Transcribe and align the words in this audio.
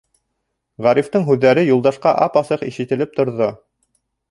Ғарифтың 0.85 1.27
һүҙҙәре 1.27 1.67
Юлдашҡа 1.67 2.15
ап-асыҡ 2.29 2.67
ишетелеп 2.71 3.17
торҙо. 3.21 3.53